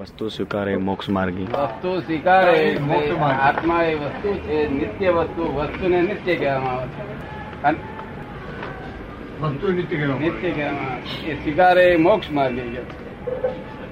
[0.00, 1.42] વસ્તુ સ્વીકારે મોક્ષ માર્ગી.
[1.42, 3.40] વસ્તુ સ્વીકારે મોક્ષ માર્ગ.
[3.40, 7.62] આત્મા એ વસ્તુ છે નિત્ય વસ્તુ વસ્તુને નિત્ય કહેવામાં આવે છે.
[7.62, 7.78] અને
[9.40, 12.76] વસ્તુ નિત્ય નિત્ય કહેવામાં એ સ્વીકારે મોક્ષ માર્ગી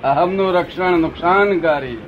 [0.04, 1.98] અહમનું રક્ષણ નુકસાનકારી.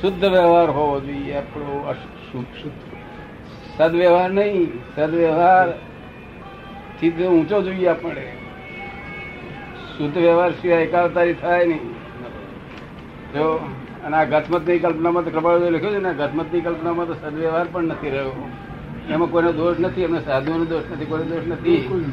[0.00, 1.94] શુદ્ધ વ્યવહાર હોવો જોઈએ આપણો
[3.76, 5.78] સદવ્યવહાર નહીં સદવ્યવહાર
[7.00, 8.32] થી ઊંચો જોઈએ આપણે.
[9.98, 11.92] શુદ્ધ વ્યવહાર સિવાય એકાવતારી થાય નહીં.
[13.34, 13.70] જો
[14.04, 18.10] અને આ ગતમતની કલ્પનામાં તો કૃપાળુએ લખ્યું છે ને ગતમતની કલ્પનામાં તો સદવ્યવહાર પણ નથી
[18.10, 18.48] રહ્યો.
[19.10, 22.04] એમાં કોઈનો દોષ નથી એમને સાધુઓનો દોષ નથી કોઈનો દોષ નથી.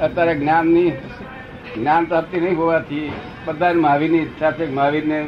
[0.00, 0.90] અત્યારે જ્ઞાનની
[1.78, 3.12] જ્ઞાન પ્રાપ્તિ નહીં હોવાથી
[3.44, 5.26] બધા મહાવીરની ઈચ્છા છે મહાવીરને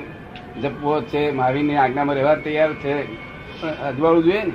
[0.62, 3.16] જપવો છે મહાવીરની આજ્ઞામાં રહેવા તૈયાર છે.
[3.62, 4.52] પણ અજવાળું જોઈએ ને.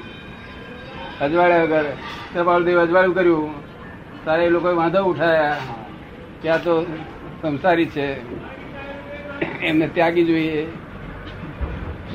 [1.22, 1.86] અજવાળ્યા વગર
[2.34, 3.70] કૃપાળુદેવ અજવાળું કર્યું.
[4.26, 5.58] તારે એ લોકોએ વાંધો ઉઠાયા.
[6.42, 6.84] ત્યાં તો
[7.42, 8.40] સંસારી છે.
[9.62, 10.68] એમને ત્યાગી જોઈએ.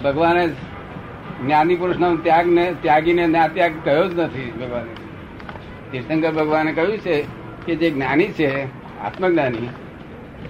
[0.05, 0.49] ભગવાને
[1.43, 4.95] જ્ઞાની પુરુષનો ત્યાગ ને ત્યાગીને ના ત્યાગ કહ્યો જ નથી ભગવાને.
[5.93, 7.25] તીર્થંકર ભગવાને કહ્યું છે
[7.67, 8.65] કે જે જ્ઞાની છે,
[9.01, 9.69] આત્મજ્ઞાની,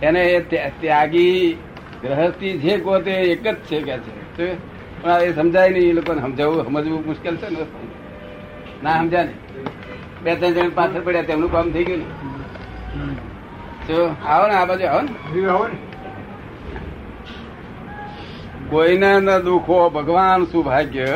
[0.02, 0.40] એને એ
[0.80, 1.56] ત્યાગી
[2.02, 4.54] ગ્રહસ્થી જે ગોતે એક જ છે કે છે.
[5.02, 7.56] પણ એ સમજાય નહીં, એ લોકોને સમજાવવું, સમજવું મુશ્કેલ છે ને?
[8.82, 9.28] ના સમજાય
[10.24, 12.06] બે ત્રણ જણ પાછળ પડ્યા તેમનું કામ થઈ ગયું ને.
[14.28, 15.76] આવો ને આ બાજુ આવો ને.
[18.70, 19.38] કોઈને ન.
[19.38, 21.06] દુખો ભગવાન સુભાગ્ય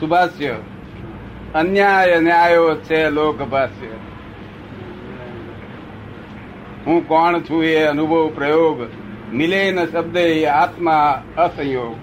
[0.00, 0.56] સુભાષ્ય
[1.54, 3.86] અન્યાય ન્યાયો છે લોકભાષ્ય.
[6.86, 8.78] હું કોણ છું એ અનુભવ પ્રયોગ
[9.32, 10.16] મિલે ન શબ્દ
[10.54, 11.96] આત્મા અસંયોગ.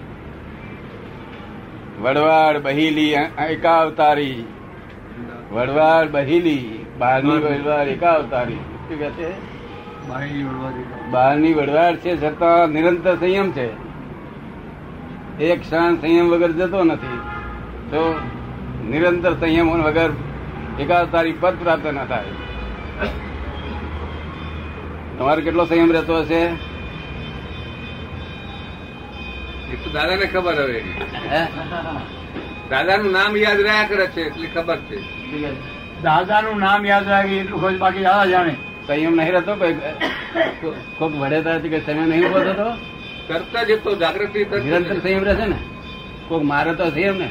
[2.02, 3.12] વડવાડ બહીલી
[3.48, 4.44] એકાવતારી
[5.52, 8.54] વડવાડ બહેલી બહારની વડવાડ એકાવતારી.
[8.54, 9.52] શું કહે છે?
[11.10, 13.92] બહારની વડવાડ છે છતાં નિરંતર સંયમ છે.
[15.44, 17.18] એક ક્ષણ સંયમ વગર જતો નથી.
[17.90, 18.20] તો
[18.90, 20.10] નિરંતર સંયમ વગર
[20.80, 22.24] એકાવતારી પદ પ્રાપ્ત ન થાય.
[25.18, 26.40] તમારે કેટલો સંયમ રહેતો હશે?
[29.72, 30.84] એ તો દાદાને ખબર હવે.
[31.30, 31.46] હે?
[32.72, 34.98] દાદાનું નામ યાદ રહ્યા કરે છે એટલી ખબર છે.
[36.04, 38.54] દાદાનું નામ યાદ રાખે એટલું ખોજ બાકી દાદા જાણે.
[38.86, 39.74] સંયમ નહીં રહેતો કોઈ
[40.98, 42.68] કોઈક વડેતા કે સંયમ નહીં ઊભો થતો?
[43.28, 44.40] કરતા જતો જાગૃતિ.
[44.66, 45.58] નિરંતર સંયમ રહેશે ને?
[46.28, 47.28] કોઈક મારે તો સંયમ ને?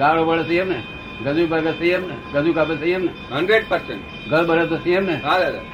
[0.00, 0.80] ગાળો બળે સંયમ ને?
[1.24, 2.16] ગજુ ભાગે સંયમ ને?
[2.34, 3.12] ગજુ કાપે સંયમ ને?
[3.32, 5.16] હંડ્રેડ પર્સન્ટ ઘર ભરે તો સંયમ ને?
[5.26, 5.64] હા દાદા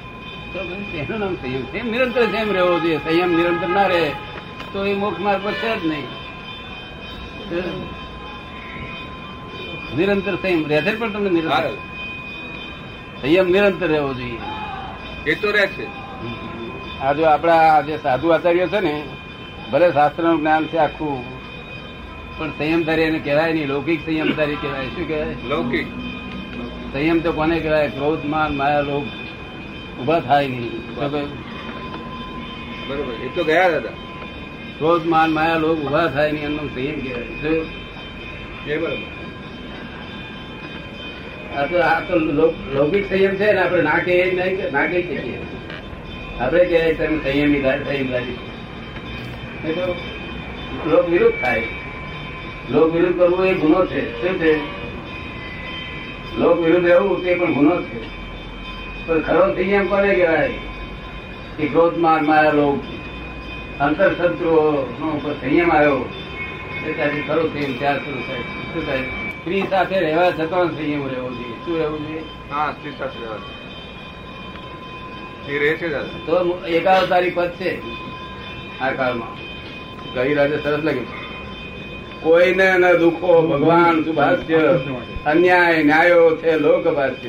[0.52, 0.58] તો
[1.00, 2.98] એનું નામ સંયમ સંયમ નિરંતર સંયમ રહેવો જોઈએ.
[3.06, 4.04] સંયમ નિરંતર ના રહે
[4.72, 6.06] તો એ મોક્ષ માર્ગ પર છે જ નહીં.
[9.96, 10.82] નિરંતર સંયમ રહે.
[10.82, 11.76] છે પણ તમને નિરંતર
[13.22, 14.38] સંયમ નિરંતર રહેવો જોઈએ.
[15.26, 15.86] એ તો રહે છે.
[17.00, 19.04] આ જો આપણા જે સાધુ આચાર્યો છે ને
[19.72, 21.24] ભલે શાસ્ત્રનું જ્ઞાન છે આખું
[22.38, 23.66] પણ સંયમધારી એને કહેવાય નહીં.
[23.66, 24.86] લૌકિક સંયમધારી કહેવાય.
[24.86, 25.36] શું કહેવાય?
[25.48, 25.86] લૌકિક.
[26.92, 27.88] સંયમ તો કોને કહેવાય?
[27.88, 29.04] ક્રોધ માન માયા લોક
[30.00, 30.94] ઊભા થાય નહીં.
[30.94, 33.24] બરોબર.
[33.24, 33.88] એ તો ગયા દાદા.
[34.78, 36.44] ક્રોધ માન માયા લોક ઊભા થાય નહીં.
[36.44, 38.78] એમનો સંયમ કહેવાય?
[38.78, 39.21] બરોબર.
[41.56, 42.18] આ તો આ તો
[42.74, 45.38] લૌકિક સંયમ છે ને, આપણે ના કહીએ નહીં ના કહી શકીએ.
[46.40, 48.36] આપણે કહેવાય તમે સંયમી સંયમધારી નહીં
[50.90, 51.62] લોક વિરુદ્ધ થાય.
[52.70, 54.20] લોક વિરુદ્ધ કરવું એ ગુનો છે.
[54.20, 54.56] શું છે?
[56.38, 58.00] લોક વિરુદ્ધ રહેવું તે પણ ગુનો છે.
[59.06, 60.48] પણ ખરો સંયમ કોને કહેવાય?
[61.58, 62.82] કે ક્રોધ માર માયા લોક.
[63.80, 64.60] અંતર શત્રુઓ
[65.00, 66.08] નો સંયમ આવ્યો.
[66.86, 68.38] એ ત્યાંથી ખરો સંયમ ત્યાં શરૂ થાય.
[68.38, 69.21] શું થાય?
[69.42, 71.64] સ્ત્રી સાથે રહેવા જતો નથી એવું રહેવું જોઈએ.
[71.64, 72.22] શું રહેવું જોઈએ?
[72.50, 73.38] હા સ્ત્રી સાથે રહેવા
[76.26, 77.82] તો એકાવતારી પદ છે.
[78.80, 79.34] આ કાળમાં.
[80.14, 81.06] ગઈ રાતે સરસ લાગ્યું.
[82.20, 84.80] કોઈને ન દુખો ભગવાન સુભાષ્ય
[85.26, 87.28] અન્યાય ન્યાયો છે લોક ભાષ્ય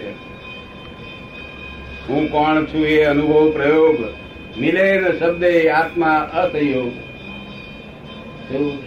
[2.09, 3.97] હું કોણ છું એ અનુભવ પ્રયોગ?
[4.57, 6.93] મિલે શબ્દે આત્મા અસહયોગ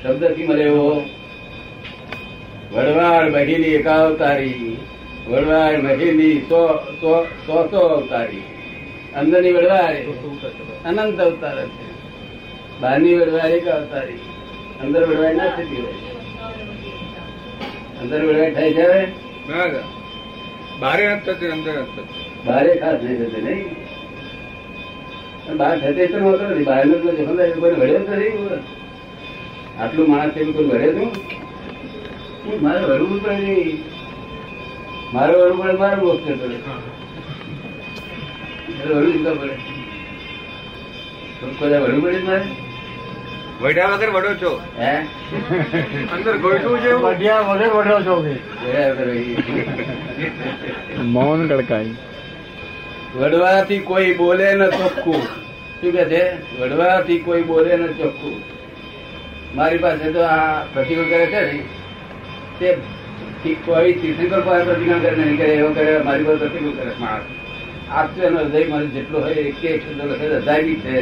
[0.02, 1.04] શબ્દથી મળે એવો
[2.72, 4.76] વડવાળ મહિલી એકાવતારી
[5.28, 6.60] વડવાળ મહિલી સો
[7.00, 7.12] સો
[7.46, 8.44] સો અવતારી.
[9.16, 10.00] અંદરની વડવારે
[10.84, 11.86] અનંત અવતાર છે
[12.80, 14.20] બહારની વડવારે એક અવતારી.
[14.82, 15.94] અંદર વડવાય ના થતી હોય.
[18.02, 18.86] અંદર વડવાય થાય છે
[19.48, 19.82] ના.
[20.80, 21.76] બારે નથી અંદર
[22.46, 23.68] બારે ખાસ નહીં થતી નહીં?
[25.56, 26.64] બહાર થતે તો નહોતો નથી.
[26.64, 28.34] બહાર નો જખમદાર કોઈ વળ્યો નથી
[29.80, 31.10] આટલું માણસ એવું કોઈ વળે છું
[32.62, 33.84] મારે વળવું પડે નહીં.
[35.14, 36.58] મારે વળવું પડે મારે મોક્ષ પડે મારે
[38.94, 39.56] વળવું પડે.
[41.40, 42.44] તો કોઈ પડે મારે?
[43.60, 44.60] વઢ્યા વગર વડો છો.
[44.78, 45.06] હે?
[46.12, 46.92] અંદર ગોઠવું છે?
[46.92, 48.24] વઢિયા વગર છો.
[51.02, 51.94] મૌન કડકાઈ
[53.16, 55.22] વડવાથી કોઈ બોલે ન ચોખ્ખું.
[55.80, 56.36] શું કે છે?
[56.60, 58.42] વડવાથી કોઈ બોલે ન ચોખ્ખું.
[59.56, 61.62] મારી પાસે તો આ પ્રતિકૂળ કરે છે ને?
[62.60, 66.92] તે કોઈ તીર્થંકર પાસે પ્રતિક્રમણ કરે નહીં કરે, એવો કરે, મારી પર પ્રતિકૂળ કરે.
[67.00, 67.26] માણસ
[67.90, 70.98] આપશે એનો હૃદય મારે જેટલો હોય, એક એક શબ્દ લખે હજાર બી છે.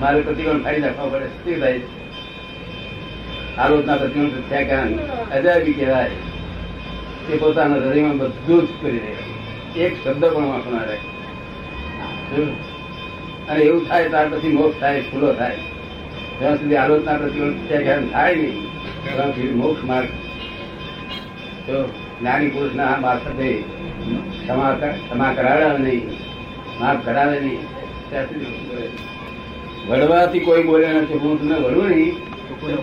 [0.00, 1.28] મારે પ્રતિક્રમણ ફાડી નાખવા પડે.
[1.42, 1.80] શું થાય?
[3.58, 4.92] આલોચના પ્રતિક્રમણ થયા કારણ
[5.32, 6.14] હજાર બી કહેવાય
[7.26, 9.12] તે પોતાના હૃદયમાં બધું જ કરી દે.
[9.84, 10.98] એક શબ્દ પણ ના રહે
[13.48, 15.58] અને એવું થાય, ત્યાર પછી મોક્ષ થાય ખુલ્લો થાય.
[16.38, 17.16] જ્યાં સુધી આલોચના
[17.68, 18.71] થયા કારણ થાય નહીં.
[19.54, 20.08] મોક્ષ માર્ગ.
[21.66, 21.74] તો
[22.20, 23.48] જ્ઞાની પુરુષ ના મારફતે
[24.42, 26.02] ક્ષમા કરાવે નહીં.
[26.80, 27.62] માફ કરાવે નહીં.
[29.88, 32.12] વડવાથી કોઈ બોલે નથી, હું તમને વળું નહીં.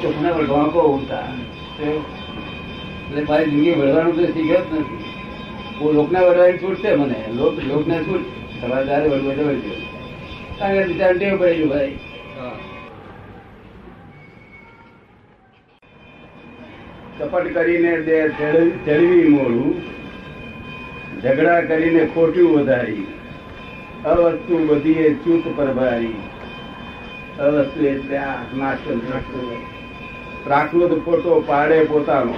[0.01, 1.19] ચોખ્ખું ઢોંકો ઉઠતા
[1.79, 4.97] એટલે મારી જિંદગી વળવાનું તો શીખ્યો જ નથી.
[5.79, 7.19] હું લોકને વળવાની છૂટ છે મને.
[7.33, 8.23] લોક, લોકને છૂટ.
[8.61, 9.61] તમારે વળવા જવું
[10.59, 11.91] કારણ કે બિચારા ટેવ પડી ગયું ભાઈ.
[17.19, 17.91] કપટ કરીને
[18.85, 19.81] ચડવી મોડું,
[21.21, 23.07] ઝઘડા કરીને ખોટું વધારી,
[24.05, 26.13] અવસ્તુ બધીએ ચૂત પરભારી
[27.39, 28.19] અવસ્તુ એટલે
[30.43, 32.33] પ્રાકૃત ફોટો પાડે પોતાનો.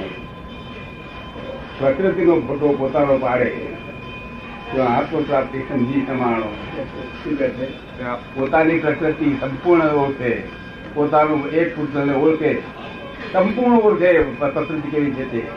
[1.80, 3.51] પ્રકૃતિનો ફોટો પોતાનો પાડે.
[4.75, 6.50] જો આત્મ સમજી સમાણો
[7.24, 7.66] શું કહે છે?
[8.36, 10.42] પોતાની પ્રકૃતિ સંપૂર્ણ ઓળખે.
[10.94, 12.81] પોતાનું એક પુરુષને ઓળખે.
[13.33, 15.48] સંપૂર્ણ ઓળખે પ્રકૃતિ કેવી છે તે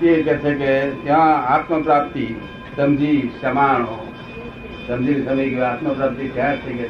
[0.00, 2.34] તે કહે છે કે ત્યાં આત્મ પ્રાપ્તિ
[2.76, 4.12] સમજી, સમાણો.
[4.88, 6.88] સમજી સમજી ગયો આત્મ પ્રાપ્તિ ક્યાં થઈ ગઈ.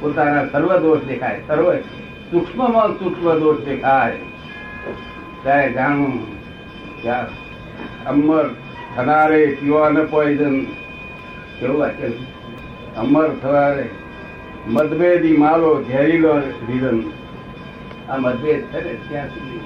[0.00, 1.74] પોતાના સર્વ દોષ દેખાય, સર્વ
[2.30, 4.16] સૂક્ષ્મમાં સૂક્ષ્મ દોષ દેખાય.
[5.42, 6.26] ત્યારે જાણવું
[8.06, 8.50] અમર
[8.96, 10.64] થનારે પીવાને પોઈઝન
[11.60, 12.08] કેવું છે?
[12.96, 13.88] અમર થનારે
[14.66, 17.17] મતભેદી માલો ઝેરીલો રીઝન.
[18.10, 19.60] આ મતભેદ છે ને ત્યાં સુધી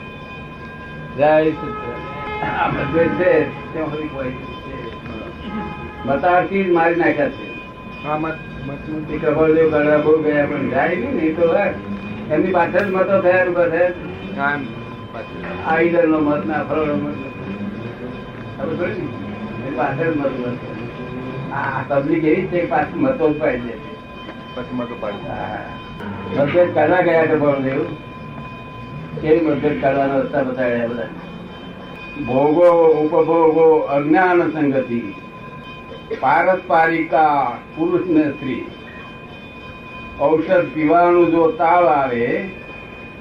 [1.17, 1.53] જય.
[2.47, 3.33] આ મતભેદ છે
[3.73, 4.35] ત્યાં સુધી કોઈ
[6.07, 7.47] મતારથી જ મારી નાખ્યા છે.
[9.13, 9.19] એ
[10.03, 11.45] બહુ ગયા પણ જાય નહીં ને એ તો
[12.31, 13.45] એમની પાછળ જ મતો થયા
[16.07, 16.63] નો મત ના.
[16.95, 17.19] મત
[19.77, 20.59] પાછળ મત
[21.53, 23.75] આ પબ્લિક એવી છે પાછું મતો દે.
[24.55, 25.25] પછી મતો પાડું
[26.39, 27.25] મતભેદ કાઢવા ગયા
[29.21, 31.09] કેવી મદદ કરવાનો રસ્તા બતાવ્યા બધા.
[32.27, 32.71] ભોગો
[33.01, 35.15] ઉપભોગો અજ્ઞાન સંગતિ
[36.21, 38.65] પારસ્પારિકા પુરુષ ને સ્ત્રી.
[40.21, 42.51] ઔષધ પીવાનું જો તાવ આવે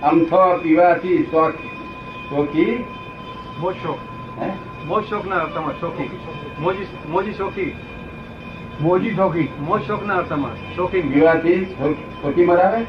[0.04, 1.68] અમથો પીવાથી શોખી.
[2.30, 2.84] શોખી?
[3.60, 3.76] મોજ
[4.88, 6.10] મોજ શોખ ના અર્થમાં શોખી.
[6.60, 7.76] મોજી મોજી શોખી.
[8.82, 9.48] મોજી શોખી.
[9.60, 11.12] મોજ શોખ ના અર્થમાં શોખીન.
[11.12, 11.66] પીવાથી
[12.22, 12.84] શોખી મરાવે?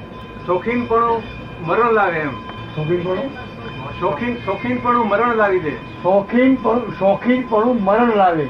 [0.47, 1.23] શોખીન પણ
[1.62, 2.51] મરણ લાવે એમ.
[2.76, 3.31] શોખીન
[4.00, 5.71] શોખીન શોખીન પણ મરણ લાવી દે.
[6.02, 8.47] શોખીન પણ શોખીન પણ મરણ લાવે.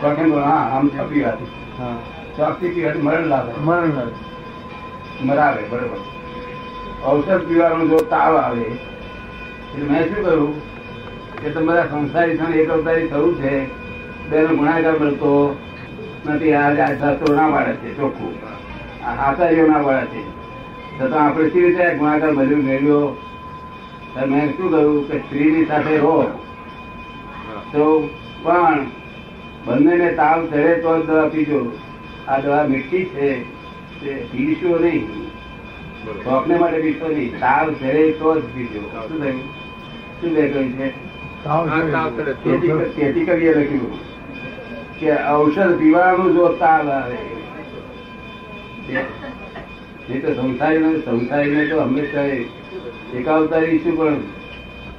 [0.00, 1.38] શોખીન પણ હા આમ છપી વાત.
[1.78, 1.94] હા.
[2.36, 3.52] શોખથી પીવાથી મરણ લાવે.
[3.60, 4.12] મરણ લાવે.
[5.24, 5.98] મરાવે બરોબર.
[7.06, 10.54] ઔષધ પીવાનું જો તાવ આવે એટલે મેં શું કહ્યું
[11.42, 13.70] કે તમારા સંસારી છે એક અવતારી થયું છે
[14.30, 15.56] બેનો ગુણાકાર મળતો
[16.26, 18.34] નથી આ આ શાસ્ત્રો ના વાળે છે ચોખ્ખું.
[19.06, 20.22] આ આચાર્યો ના વાળે છે.
[20.98, 23.16] છતાં આપણે સી રીતે ગુણાકાર મળ્યું મેળવ્યો?
[24.14, 26.14] મેં શું કહ્યું કે સ્ત્રીની સાથે રહો.
[27.72, 28.10] તો
[28.42, 28.86] પણ
[29.66, 31.60] બંનેને તાવ ચડે તો જ દવા પીજો.
[32.28, 33.28] આ દવા મીઠી છે
[34.00, 35.04] તે પીશો નહીં.
[36.24, 37.40] સ્વપ્ને માટે પીશો નહીં.
[37.40, 38.80] તાવ ચડે તો જ પીજો.
[38.80, 39.40] શું થયું?
[40.20, 40.88] શું કહ્યું છે?
[42.94, 43.92] તેથી કવિએ લખ્યું
[45.00, 47.18] કે ઔષધ પીવાનું જો તાવ આવે.
[50.08, 52.26] નહીં તો સંસારી સંસારીને તો હંમેશા
[53.14, 54.16] એકાવતારી શું પણ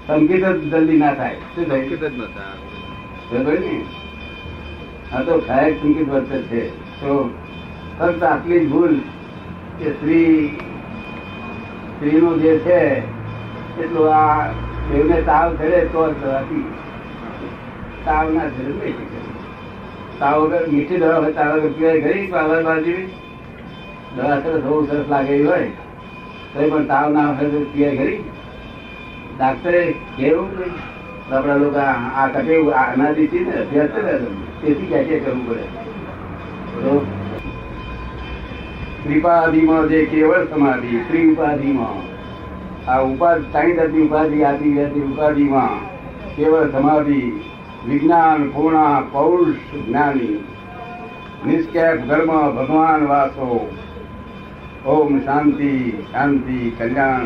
[0.08, 1.36] સંકેત જ જલ્દી ના થાય.
[1.36, 2.12] શું સંકેત થયું.
[2.12, 2.42] જ નતા.
[3.32, 3.86] બરાબર ને?
[5.14, 6.70] આ તો ખાયક સંકેત વર્તે છે.
[6.70, 7.30] તો
[8.00, 8.96] ફક્ત આટલી ભૂલ
[9.80, 10.48] કે સ્ત્રી
[11.96, 12.98] સ્ત્રીનું જે છે
[13.84, 14.48] એટલું આ
[14.92, 16.74] દેવને તાવ ચડે તો જ દવાથી
[18.06, 18.96] તાવ ના ચડે નહીં.
[20.20, 22.92] તાવ વગર મીઠી દવા હોય તાવ વગર પીવાય ખરી પાવર બાજુ
[24.16, 25.72] દવા સરસ બહુ સરસ લાગેલી હોય.
[26.54, 28.18] પણ તાવ ના હોય તો ખરી
[29.38, 29.84] ડાક્ટરે
[30.18, 30.74] કેવું નહીં.
[31.34, 34.30] આપણા લોકો આ આ કટે અનાદિથી ને અભ્યાસ કરે ને,
[34.62, 35.66] તેથી ક્યાં ક્યાં કરવું પડે.
[39.04, 42.00] ત્રિપાદીમાં જે કેવળ સમાધિ ત્રિઉપાધિમાં
[42.88, 45.78] આ ઉપાધિ ત્રણ જાતની ઉપાધિ આદિ વ્યાધિ ઉપાધિમાં
[46.36, 47.22] કેવળ સમાધિ
[47.88, 50.36] વિજ્ઞાન પૂર્ણા પૌરુષ જ્ઞાની.
[51.48, 53.48] નિષ્કેપ ધર્મ ભગવાન વાસો.
[54.86, 57.26] ઓમ શાંતિ શાંતિ, કલ્યાણ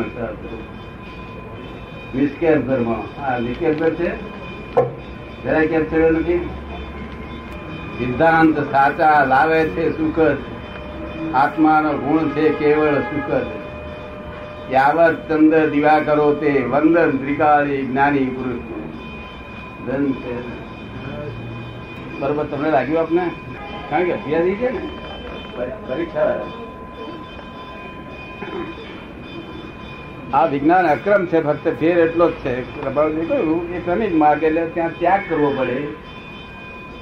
[2.14, 3.02] નિષ્કેપ ધર્મ.
[3.22, 4.16] આ નિષ્કેપ છે?
[5.44, 6.38] જરાય કેપ થયો નથી?
[7.98, 10.18] સિદ્ધાંત સાચા લાવે છે સુખ.
[11.34, 13.30] આત્માનો ગુણ છે કેવળ સુખ.
[14.72, 18.60] યાવત ચંદ્ર દિવા કરો તે વંદન ત્રિકાળી જ્ઞાની પુરુષ.
[19.88, 20.48] ધન છે.
[22.20, 23.30] બરોબર, તમને લાગ્યું આપને?
[23.90, 24.88] કારણ કે અભ્યાસ છે ને?
[25.86, 26.40] પરીક્ષા.
[30.36, 32.54] આ વિજ્ઞાન અક્રમ છે, ફક્ત ફેર એટલો જ છે.
[33.28, 35.74] કહ્યું, એ ક્રમિક માર્ગ એટલે ત્યાં ત્યાગ કરવો પડે.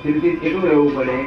[0.03, 1.19] ચિંતિત એટલું રહેવું પડે.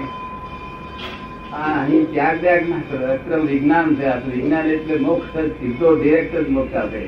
[1.53, 6.49] અહીં ત્યાગ ત્યાગ ના કરો, અક્રમ વિજ્ઞાન છે, આ વિજ્ઞાન એટલે મોક્ષ સીધો ડિરેક્ટ જ
[6.49, 7.01] મોક્ષ આપે.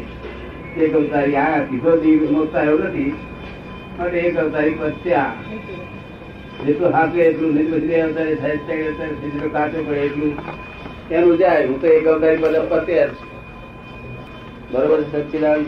[0.81, 1.89] એક અવતારી આ સીધો
[2.31, 3.13] મોક્ષ આવ્યો નથી.
[3.99, 5.33] માટે એક અવતારી પત્યા
[6.67, 8.57] જેટલું હાથે એટલું નહીં, બધી અત્યારે થાય
[9.49, 10.33] કાચો પડે એટલું.
[11.11, 13.09] એનું જાય, હું તો એક અવતારી બધા પત્યા જ.
[14.69, 15.63] બરોબર સચિદાન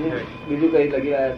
[0.47, 1.37] બીજું કઈ લગી આવ્યા?